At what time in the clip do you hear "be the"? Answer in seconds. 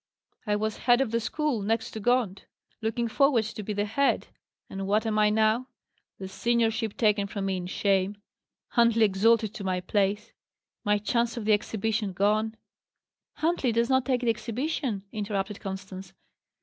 3.61-3.85